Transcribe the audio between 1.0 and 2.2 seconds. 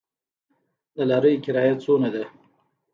لاریو کرایه څومره